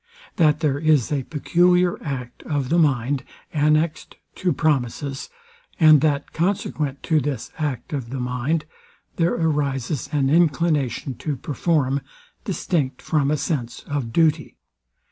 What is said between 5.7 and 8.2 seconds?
AND THAT CONSEQUENT TO THIS ACT OF THE